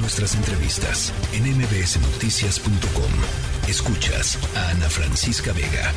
[0.00, 3.68] Nuestras entrevistas en mbsnoticias.com.
[3.68, 5.92] Escuchas a Ana Francisca Vega.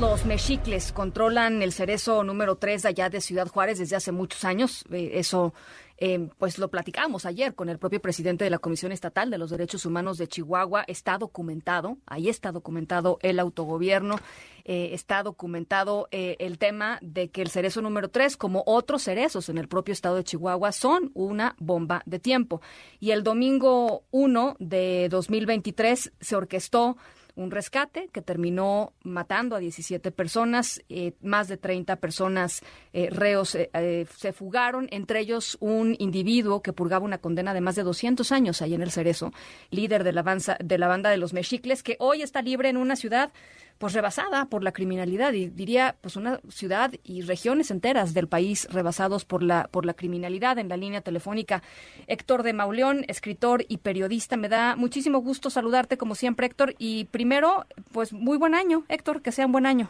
[0.00, 4.84] Los mexicles controlan el cerezo número 3 allá de Ciudad Juárez desde hace muchos años.
[4.90, 5.52] Eh, eso
[5.98, 9.50] eh, pues lo platicamos ayer con el propio presidente de la Comisión Estatal de los
[9.50, 10.84] Derechos Humanos de Chihuahua.
[10.86, 14.16] Está documentado, ahí está documentado el autogobierno,
[14.64, 19.58] eh, está documentado el tema de que el cerezo número 3, como otros cerezos en
[19.58, 22.60] el propio estado de Chihuahua, son una bomba de tiempo.
[23.00, 26.96] Y el domingo 1 de 2023 se orquestó
[27.38, 33.54] un rescate que terminó matando a 17 personas, eh, más de 30 personas eh, reos
[33.54, 38.32] eh, se fugaron, entre ellos un individuo que purgaba una condena de más de 200
[38.32, 39.32] años ahí en el Cerezo,
[39.70, 40.22] líder de la,
[40.58, 43.30] de la banda de los Mexicles, que hoy está libre en una ciudad
[43.78, 48.68] pues rebasada por la criminalidad y diría pues una ciudad y regiones enteras del país
[48.70, 50.58] rebasados por la por la criminalidad.
[50.58, 51.62] En la línea telefónica
[52.06, 54.36] Héctor de Mauleón escritor y periodista.
[54.36, 56.74] Me da muchísimo gusto saludarte como siempre Héctor.
[56.78, 59.88] Y primero pues muy buen año Héctor que sea un buen año.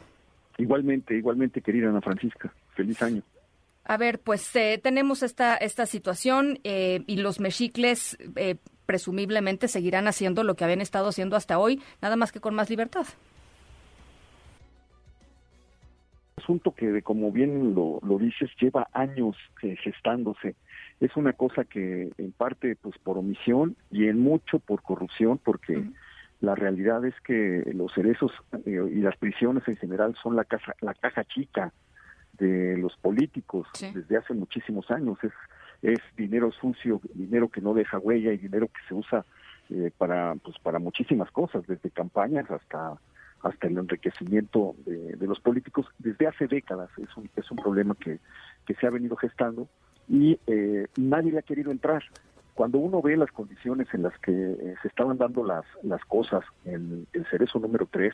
[0.58, 2.52] Igualmente igualmente querida Ana Francisca.
[2.74, 3.22] Feliz año.
[3.84, 10.08] A ver, pues eh, tenemos esta, esta situación eh, y los mexicles eh, presumiblemente seguirán
[10.08, 13.06] haciendo lo que habían estado haciendo hasta hoy, nada más que con más libertad.
[16.48, 20.56] Asunto que, como bien lo, dices, lleva años eh, gestándose.
[20.98, 25.84] Es una cosa que en parte pues por omisión y en mucho por corrupción, porque
[26.40, 28.32] la realidad es que los cerezos
[28.64, 31.70] eh, y las prisiones en general son la, casa, la caja chica
[32.38, 35.18] de los políticos desde hace muchísimos años.
[35.22, 35.32] Es,
[35.82, 39.26] es dinero sucio, dinero que no deja huella y dinero que se usa
[39.68, 42.94] eh, para, pues, para muchísimas cosas, desde campañas hasta
[43.42, 46.90] hasta el enriquecimiento de, los políticos desde hace décadas.
[46.98, 48.18] Es un, es un problema que,
[48.66, 49.68] que se ha venido gestando
[50.08, 52.02] y eh, nadie le ha querido entrar.
[52.54, 56.44] Cuando uno ve las condiciones en las que eh, se estaban dando las, las cosas
[56.64, 58.12] en el cerezo número 3,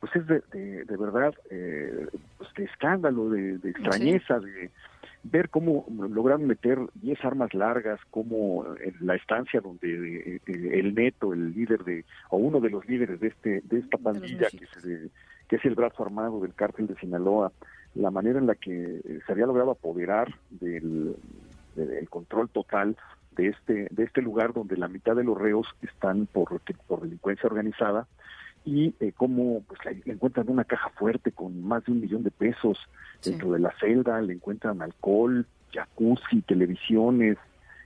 [0.00, 0.42] pues es de,
[0.84, 2.08] de, verdad eh,
[2.38, 4.70] pues de escándalo, de, extrañeza, de,
[5.24, 11.32] ver cómo lograron meter 10 armas largas, como en la estancia donde eh, el neto,
[11.32, 15.10] el líder de, o uno de los líderes de este de esta pandilla que,
[15.48, 17.52] que es el brazo armado del cártel de Sinaloa,
[17.94, 21.16] la manera en la que se había logrado apoderar del,
[22.10, 22.96] control total
[23.36, 27.46] de este de este lugar donde la mitad de los reos están por por delincuencia
[27.46, 28.06] organizada
[28.64, 32.30] y eh, cómo pues, le encuentran una caja fuerte con más de un millón de
[32.30, 32.78] pesos
[33.24, 37.38] dentro de la celda, le encuentran alcohol, jacuzzi, televisiones,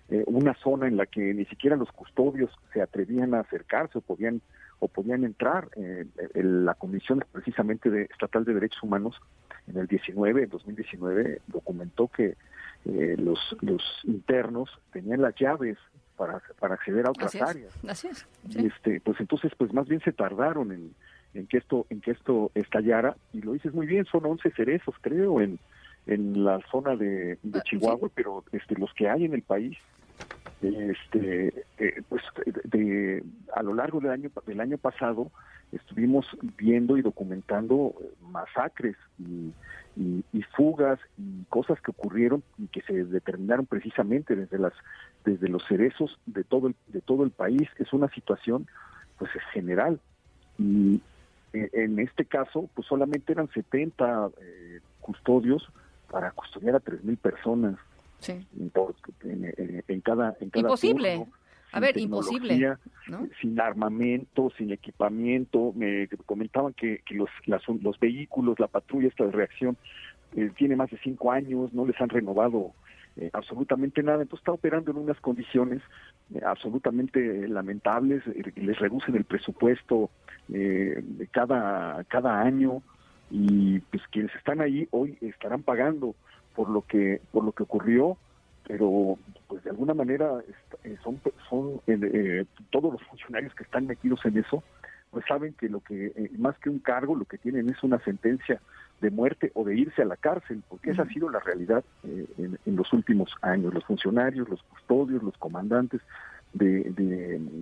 [0.08, 4.00] eh, una zona en la que ni siquiera los custodios se atrevían a acercarse o
[4.00, 4.40] podían
[4.78, 5.68] o podían entrar.
[5.76, 9.20] Eh, la Comisión precisamente de, Estatal de Derechos Humanos
[9.66, 12.36] en el 19, en 2019, documentó que
[12.84, 15.76] eh, los, los internos tenían las llaves
[16.16, 17.72] para, para acceder a otras áreas.
[17.88, 18.26] Así es.
[18.56, 20.94] Este, pues entonces, pues más bien se tardaron en,
[21.34, 24.94] en que esto en que esto estallara y lo dices muy bien, son 11 cerezos,
[25.00, 25.58] creo, en,
[26.06, 29.76] en la zona de, de ah, Chihuahua, pero este los que hay en el país
[30.62, 32.22] este eh, pues
[32.64, 33.22] de,
[33.54, 35.30] a lo largo del año del año pasado
[35.72, 39.52] estuvimos viendo y documentando masacres y,
[39.96, 44.72] y, fugas y cosas que ocurrieron y que se determinaron precisamente desde las
[45.24, 47.68] desde los cerezos de todo el, de todo el país.
[47.78, 48.66] Es una situación
[49.18, 50.00] pues es general.
[50.58, 51.00] Y
[51.52, 55.68] eh, en este caso pues solamente eran 70 eh, custodios
[56.10, 57.76] para custodiar a 3000 personas
[58.18, 58.46] sí.
[59.24, 61.26] en, cada en cada imposible
[61.72, 62.76] a ver imposible
[63.40, 67.30] sin armamento sin equipamiento me comentaban que, que los
[67.82, 69.76] los vehículos la patrulla esta de reacción
[70.34, 72.72] eh, tiene más de cinco años no les han renovado
[73.18, 74.22] eh, absolutamente nada.
[74.22, 75.80] Entonces está operando en unas condiciones
[76.34, 78.22] eh, absolutamente lamentables,
[78.56, 80.10] les reducen el presupuesto
[81.32, 82.82] cada, cada año
[83.30, 86.14] y pues quienes están ahí hoy estarán pagando
[86.56, 88.16] por lo que por lo que ocurrió
[88.66, 90.42] pero pues de alguna manera
[91.04, 91.80] son son
[92.70, 94.64] todos los funcionarios que están metidos en eso
[95.10, 98.60] pues saben que lo que más que un cargo lo que tienen es una sentencia
[99.00, 102.26] de muerte o de irse a la cárcel, porque esa ha sido la realidad eh,
[102.38, 103.74] en, los últimos años.
[103.74, 106.00] Los funcionarios, los custodios, los comandantes
[106.54, 106.84] de,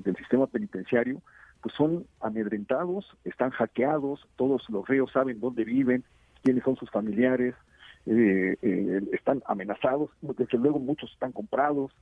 [0.04, 1.20] del sistema penitenciario,
[1.60, 6.04] pues son amedrentados, están hackeados, todos los reos saben dónde viven,
[6.42, 7.54] quiénes son sus familiares,
[8.06, 11.92] eh, eh, están amenazados, desde luego muchos están comprados,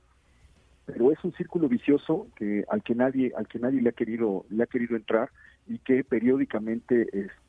[0.85, 4.45] pero es un círculo vicioso que al que nadie al que nadie le ha querido
[4.49, 5.29] le ha querido entrar
[5.65, 7.07] y que periódicamente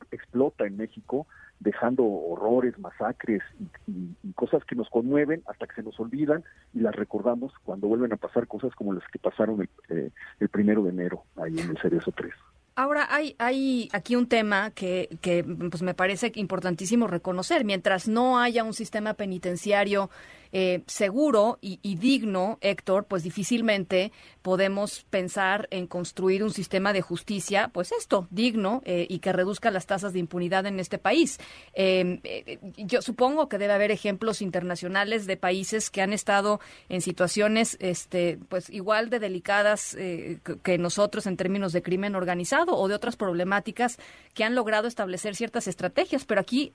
[0.09, 1.27] explota en México
[1.59, 3.41] dejando horrores, masacres
[3.87, 6.43] y, cosas que nos conmueven hasta que se nos olvidan
[6.73, 10.49] y las recordamos cuando vuelven a pasar cosas como las que pasaron el, eh, el
[10.49, 12.33] primero de enero ahí en el Cerezo 3.
[12.77, 17.63] Ahora, hay, hay aquí un tema que, que pues me parece importantísimo reconocer.
[17.63, 20.09] Mientras no haya un sistema penitenciario
[20.51, 24.11] eh, seguro y, digno, Héctor, pues difícilmente
[24.41, 29.71] podemos pensar en construir un sistema de justicia, pues esto, digno eh, y que reduzca
[29.71, 31.39] las tasas de impunidad en este país.
[31.73, 36.59] Em, eh, yo supongo que debe haber ejemplos internacionales de países que han estado
[36.89, 42.87] en situaciones, este, pues igual de delicadas que nosotros en términos de crimen organizado o
[42.87, 43.97] de otras problemáticas
[44.33, 46.73] que han logrado establecer ciertas estrategias, pero aquí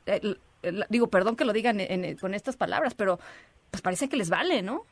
[0.88, 1.78] digo, perdón que lo digan
[2.20, 3.18] con estas palabras, pero
[3.70, 4.84] pues parece que les vale, ¿no?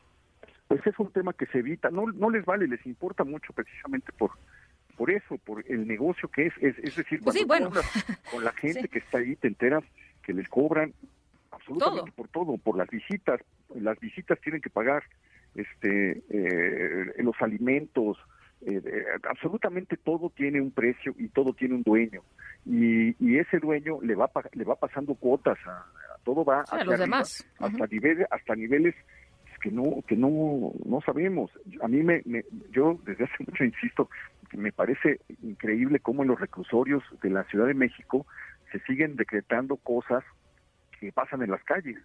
[0.67, 4.11] Pues es un tema que se evita, no, no les vale, les importa mucho precisamente
[4.11, 4.31] por
[4.95, 7.71] por eso, por el negocio que es, es, decir, pues cuando
[8.29, 9.81] con la gente que está ahí, te enteras
[10.21, 10.93] que les cobran
[11.51, 13.39] absolutamente por todo, por las visitas,
[13.75, 15.03] las visitas tienen que pagar
[15.55, 18.17] este eh, los alimentos,
[18.61, 22.21] eh, eh, absolutamente todo tiene un precio y todo tiene un dueño.
[22.65, 25.85] Y, y ese dueño le va le va pasando cuotas a,
[26.29, 27.43] todo va a los demás.
[27.57, 28.95] hasta niveles hasta niveles
[29.61, 31.49] que no que no no sabemos.
[31.81, 32.21] A mí me,
[32.71, 34.09] yo desde hace mucho insisto
[34.53, 38.27] me parece increíble cómo en los reclusorios de la Ciudad de México
[38.71, 40.23] se siguen decretando cosas
[40.99, 41.97] que pasan en las calles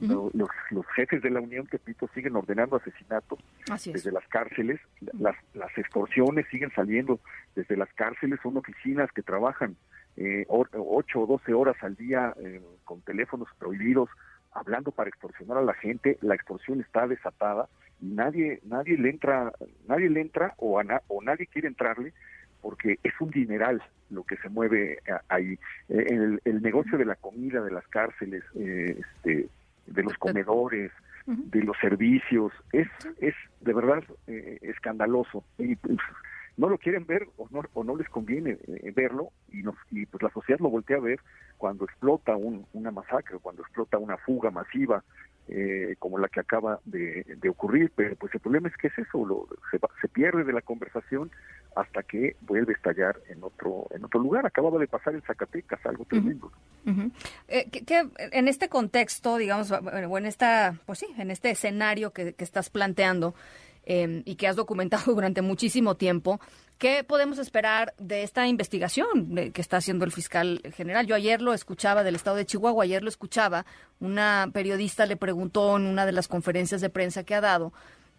[0.00, 3.38] los, los, jefes de la Unión Tepito siguen ordenando asesinatos
[3.84, 4.80] desde las cárceles,
[5.18, 7.20] las, las extorsiones siguen saliendo
[7.54, 9.76] desde las cárceles, son oficinas que trabajan
[10.16, 14.08] eh, 8 o 12 horas al día eh, con teléfonos prohibidos,
[14.52, 17.68] hablando para extorsionar a la gente, la extorsión está desatada
[18.00, 19.52] y nadie nadie le entra
[19.88, 22.12] nadie le entra o, o nadie quiere entrarle
[22.60, 24.98] porque es un dineral lo que se mueve
[25.28, 25.58] ahí.
[25.88, 29.48] El, el negocio de la comida de las cárceles eh, este
[29.90, 30.92] de los comedores,
[31.26, 32.88] de los servicios, es,
[33.20, 35.44] es de verdad eh, escandaloso.
[35.58, 35.98] Y pues,
[36.56, 39.30] no lo quieren ver o no, o no les conviene eh, verlo.
[39.52, 41.20] Y, nos, y pues la sociedad lo voltea a ver
[41.56, 45.04] cuando explota un, una masacre, cuando explota una fuga masiva
[45.48, 49.24] eh, como la que acaba de, ocurrir, pero pues el problema es que es eso,
[49.24, 51.30] lo, se, se pierde de la conversación
[51.76, 54.46] hasta que vuelve a estallar en otro en otro lugar.
[54.46, 56.50] Acababa de pasar en Zacatecas, algo tremendo.
[57.48, 62.34] Eh, que, en este contexto, digamos, o en esta, pues sí, en este escenario que,
[62.38, 63.34] estás planteando
[63.84, 66.40] em, y que has documentado durante muchísimo tiempo,
[66.78, 71.06] ¿qué podemos esperar de esta investigación que está haciendo el fiscal general?
[71.06, 73.66] Yo ayer lo escuchaba del estado de Chihuahua, ayer lo escuchaba,
[74.00, 77.72] una periodista le preguntó en una de las conferencias de prensa que ha dado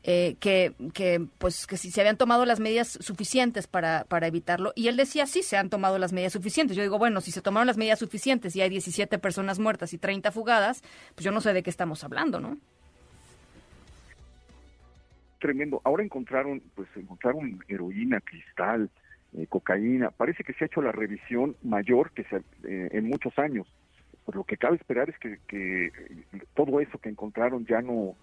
[0.04, 4.72] eh, que, que, pues, que si se habían tomado las medidas suficientes para, para evitarlo.
[4.76, 6.78] Y él decía, sí, se han tomado las medidas suficientes.
[6.78, 9.98] Yo digo, bueno, si se tomaron las medidas suficientes y hay 17 personas muertas y
[9.98, 10.84] 30 fugadas,
[11.16, 12.58] pues yo no sé de qué estamos hablando, ¿no?
[15.40, 15.82] Tremendo.
[15.84, 18.90] Ahora encontraron, pues encontraron heroína, cristal,
[19.38, 20.12] eh, cocaína.
[20.12, 23.68] Parece que se ha hecho la revisión mayor que se, eh, en muchos años.
[24.26, 25.92] Pues lo que cabe esperar es que, que
[26.54, 28.16] todo eso que encontraron ya no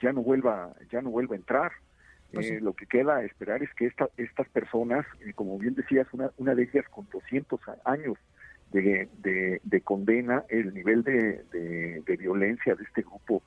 [0.00, 1.72] ya no vuelva ya no vuelva a entrar.
[2.32, 6.06] Pues eh, lo que queda esperar es que esta, estas personas, eh, como bien decías,
[6.12, 8.18] una, una de ellas con 200 años
[8.70, 9.08] de,
[9.64, 11.42] de, condena, el nivel de,
[12.04, 13.42] de, violencia de este grupo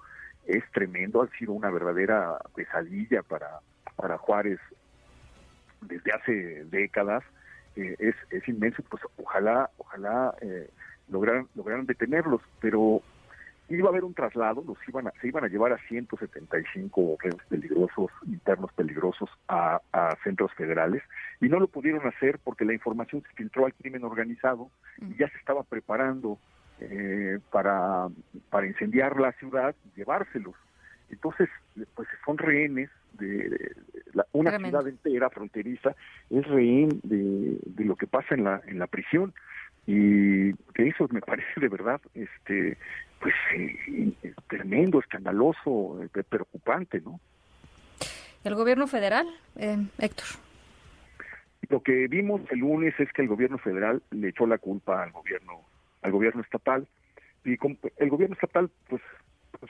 [0.47, 3.59] es tremendo, ha sido una verdadera pesadilla para,
[3.95, 4.59] para Juárez
[5.81, 7.23] desde hace décadas,
[7.75, 10.69] eh, es, es inmenso, pues ojalá, ojalá eh,
[11.09, 13.01] lograran, lograran detenerlos, pero
[13.75, 17.41] iba a haber un traslado, los iban a, se iban a llevar a 175 reos
[17.49, 19.79] peligrosos, internos peligrosos, a,
[20.23, 21.03] centros federales,
[21.39, 25.29] y no lo pudieron hacer porque la información se filtró al crimen organizado y ya
[25.29, 26.37] se estaba preparando
[26.79, 28.07] eh, para,
[28.49, 30.55] para incendiar la ciudad y llevárselos.
[31.09, 31.49] Entonces,
[31.95, 33.75] pues son rehenes de,
[34.31, 35.95] una ciudad entera fronteriza,
[36.29, 39.33] es rehén de, de lo que pasa en la, en la prisión.
[39.87, 42.77] Y que eso me parece de verdad este
[43.21, 44.13] pues eh,
[44.49, 47.19] tremendo, escandaloso, eh, preocupante, ¿no?
[48.43, 50.25] ¿El gobierno federal, eh, Héctor?
[51.69, 55.11] Lo que vimos el lunes es que el gobierno federal le echó la culpa al
[55.11, 55.61] gobierno,
[56.01, 56.87] al gobierno estatal
[57.45, 57.57] y
[57.97, 59.01] el gobierno estatal, pues,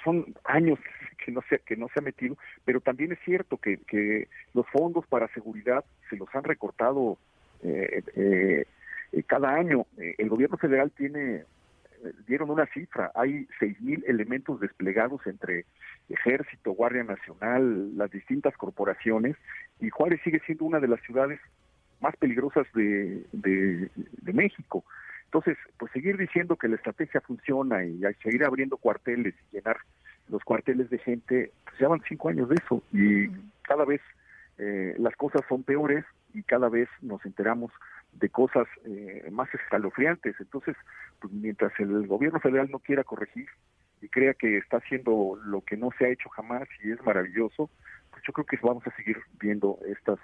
[0.03, 0.79] son años
[1.25, 4.65] que no se que no se ha metido, pero también es cierto que, que los
[4.67, 7.17] fondos para seguridad se los han recortado
[7.63, 8.65] eh,
[9.27, 9.85] cada año.
[9.97, 11.43] el gobierno federal tiene
[12.27, 15.65] dieron una cifra, hay seis mil elementos desplegados entre
[16.09, 19.35] Ejército, Guardia Nacional, las distintas corporaciones,
[19.79, 21.39] y Juárez sigue siendo una de las ciudades
[21.99, 24.83] más peligrosas de, de, México.
[25.25, 29.77] Entonces, pues seguir diciendo que la estrategia funciona y seguir abriendo cuarteles y llenar
[30.27, 33.29] los cuarteles de gente, pues ya van cinco años de eso y
[33.61, 34.01] cada vez
[34.57, 36.03] eh, las cosas son peores
[36.33, 37.71] y cada vez nos enteramos
[38.13, 40.35] de cosas eh, más escalofriantes.
[40.39, 40.75] Entonces,
[41.19, 43.47] pues mientras el gobierno federal no quiera corregir
[44.01, 47.69] y crea que está haciendo lo que no se ha hecho jamás y es maravilloso,
[48.09, 50.19] pues yo creo que vamos a seguir viendo estas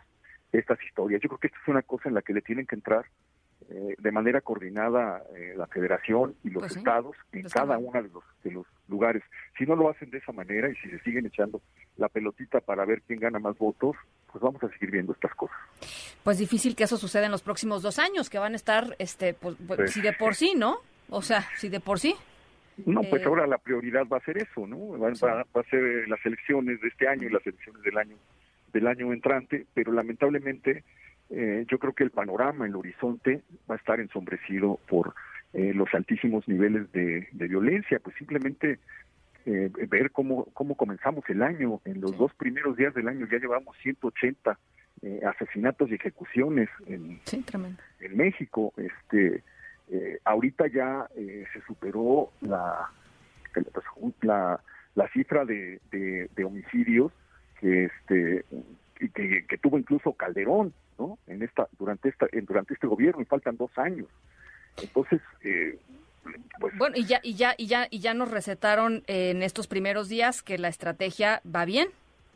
[0.51, 1.21] estas historias.
[1.21, 3.05] Yo creo que esta es una cosa en la que le tienen que entrar
[3.69, 8.09] eh, de manera coordinada eh, la federación y los pues estados en cada uno de
[8.09, 9.23] los, de los lugares.
[9.57, 11.61] Si no lo hacen de esa manera y si se siguen echando
[11.97, 13.97] la pelotita para ver quién gana más votos,
[14.31, 15.57] pues vamos a seguir viendo estas cosas.
[16.23, 19.33] Pues difícil que eso suceda en los próximos dos años, que van a estar, este,
[19.33, 19.55] pues,
[19.91, 20.79] si de por sí, ¿no?
[21.09, 22.15] O sea, si de por sí.
[22.85, 24.99] No, pues eh, ahora la prioridad va a ser eso, ¿no?
[24.99, 28.15] Va, va, a ser las elecciones de este año y las elecciones del año
[28.73, 30.83] del año entrante, pero lamentablemente
[31.29, 35.13] eh, yo creo que el panorama, el horizonte va a estar ensombrecido por
[35.53, 38.79] eh, los altísimos niveles de, violencia, pues simplemente
[39.45, 43.39] eh, ver cómo, cómo comenzamos el año, en los dos primeros días del año ya
[43.39, 44.57] llevamos 180
[45.25, 47.21] asesinatos y ejecuciones en,
[47.99, 49.43] en México, este
[50.25, 52.89] ahorita ya se superó la,
[54.21, 54.59] la,
[54.95, 57.11] la cifra de, de homicidios
[57.59, 58.45] que este
[58.95, 63.57] que, que, tuvo incluso Calderón no en esta durante esta durante este gobierno y faltan
[63.57, 64.07] dos años.
[64.81, 65.77] Entonces eh,
[66.59, 70.09] pues, bueno y ya y ya y ya y ya nos recetaron en estos primeros
[70.09, 71.89] días que la estrategia va bien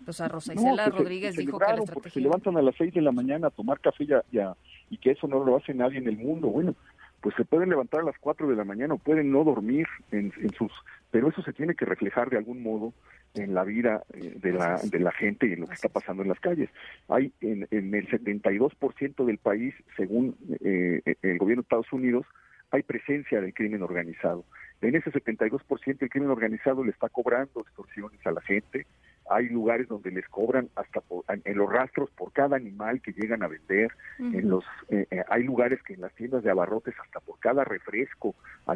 [0.08, 3.01] o sea Rosa Isela Rodríguez dijo que la estrategia se levantan a las seis de
[3.01, 4.55] la mañana a tomar café ya,
[4.89, 6.75] y que eso no lo hace nadie en el mundo bueno
[7.22, 10.34] pues se pueden levantar a las cuatro de la mañana o pueden no dormir en,
[10.41, 10.72] en sus
[11.12, 12.93] pero eso se tiene que reflejar de algún modo
[13.34, 16.24] en la vida eh, de la, de la gente y en lo que está pasando
[16.24, 16.70] en las calles.
[17.08, 22.25] Hay en, en el 72% del país, según eh, el gobierno de Estados Unidos,
[22.72, 24.46] hay presencia del crimen organizado.
[24.81, 28.88] En ese 72% el crimen organizado le está cobrando extorsiones a la gente.
[29.31, 31.01] Hay lugares donde les cobran hasta
[31.43, 33.91] en los rastros por cada animal que llegan a vender.
[34.19, 38.35] En los eh, hay lugares que en las tiendas de abarrotes hasta por cada refresco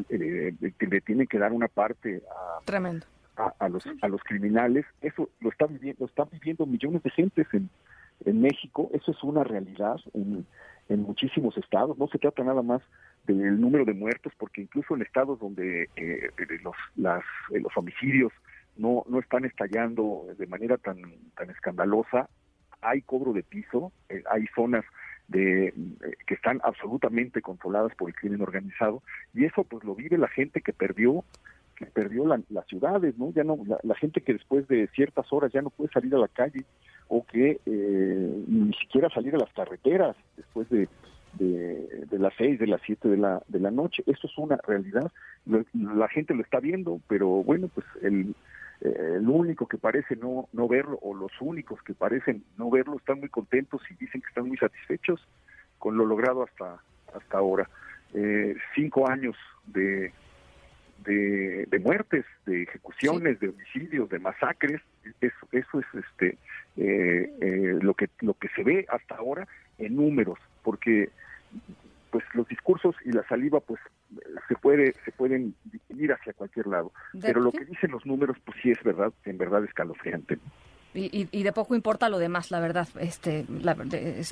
[0.10, 3.06] le tienen que dar una parte a, Tremendo.
[3.36, 4.86] a, los a los criminales.
[5.02, 7.70] Eso lo están viviendo lo están viviendo millones de gentes en,
[8.26, 8.90] en México.
[8.94, 10.46] Eso es una realidad en,
[10.90, 11.98] en muchísimos estados.
[11.98, 12.82] No se trata nada más
[13.28, 16.30] del número de muertos porque incluso en estados donde eh,
[16.64, 18.32] los las eh, los homicidios
[18.78, 20.98] no no están estallando de manera tan
[21.36, 22.30] tan escandalosa
[22.82, 24.86] hay cobro de piso eh, hay zonas
[25.28, 25.74] de
[26.28, 29.02] que están absolutamente controladas por el crimen organizado
[29.34, 31.24] y eso pues lo vive la gente que perdió
[31.76, 33.32] que perdió las ciudades, ¿no?
[33.34, 36.28] Ya no, la, gente que después de ciertas horas ya no puede salir a la
[36.28, 36.64] calle
[37.08, 40.88] o que eh, ni siquiera salir a las carreteras después de,
[41.34, 44.04] de, las seis, de las siete de la, de la noche.
[44.08, 45.12] Eso es una realidad.
[45.74, 48.34] La gente lo está viendo, pero bueno, pues el,
[48.82, 52.98] eh, el único que parece no, no verlo, o los únicos que parecen no verlo,
[52.98, 55.26] están muy contentos y dicen que están muy satisfechos
[55.80, 56.82] con lo logrado hasta,
[57.14, 57.70] hasta ahora.
[58.14, 60.14] Eh, cinco años de
[61.06, 64.82] de, muertes, de ejecuciones, de homicidios, de masacres.
[65.22, 66.38] Eso, eso es este
[66.78, 71.10] eh, eh, lo que lo que se ve hasta ahora en números, porque
[72.16, 73.82] pues los discursos y la saliva pues
[74.48, 75.54] se puede se pueden
[75.90, 79.38] ir hacia cualquier lado, pero lo que dicen los números pues sí es verdad, en
[79.38, 80.40] verdad escalofriante.
[80.94, 83.46] Y, de poco importa lo demás, la verdad, este,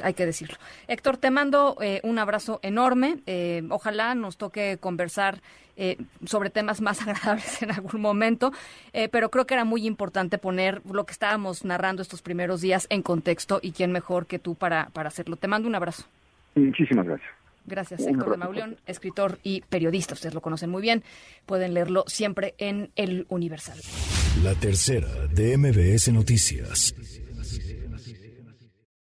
[0.02, 0.56] hay que decirlo.
[0.88, 3.18] Héctor, te mando eh, un abrazo enorme.
[3.26, 5.42] Eh, ojalá nos toque conversar
[5.76, 8.54] eh, sobre temas más agradables en algún momento,
[9.12, 13.02] pero creo que era muy importante poner lo que estábamos narrando estos primeros días en
[13.02, 15.36] contexto y quién mejor que tú para, para hacerlo.
[15.36, 16.06] Te mando un abrazo.
[16.56, 17.43] Muchísimas gracias.
[17.66, 20.14] Gracias, Héctor de Mauleón, escritor y periodista.
[20.14, 21.04] Ustedes lo conocen muy bien.
[21.46, 23.80] Pueden leerlo siempre en El Universal.
[24.44, 26.94] La tercera de MBS Noticias.